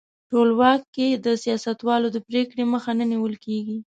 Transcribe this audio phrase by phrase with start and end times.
[0.29, 3.77] ټولواک کې د سیاستوالو د پرېکړو مخه نه نیول کیږي.